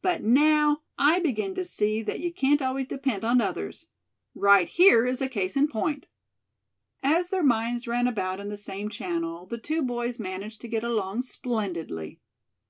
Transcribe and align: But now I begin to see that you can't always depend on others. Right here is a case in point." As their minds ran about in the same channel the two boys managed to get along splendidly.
But 0.00 0.22
now 0.22 0.80
I 0.96 1.20
begin 1.20 1.54
to 1.56 1.62
see 1.62 2.00
that 2.00 2.20
you 2.20 2.32
can't 2.32 2.62
always 2.62 2.86
depend 2.86 3.22
on 3.22 3.42
others. 3.42 3.84
Right 4.34 4.66
here 4.66 5.04
is 5.04 5.20
a 5.20 5.28
case 5.28 5.56
in 5.58 5.68
point." 5.68 6.06
As 7.02 7.28
their 7.28 7.42
minds 7.44 7.86
ran 7.86 8.06
about 8.08 8.40
in 8.40 8.48
the 8.48 8.56
same 8.56 8.88
channel 8.88 9.44
the 9.44 9.58
two 9.58 9.82
boys 9.82 10.18
managed 10.18 10.62
to 10.62 10.68
get 10.68 10.84
along 10.84 11.20
splendidly. 11.20 12.18